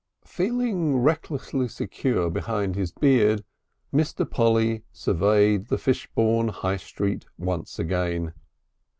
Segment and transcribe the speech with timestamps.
[0.23, 3.43] II Feeling recklessly secure behind his beard
[3.93, 4.27] Mr.
[4.27, 8.33] Polly surveyed the Fishbourne High Street once again.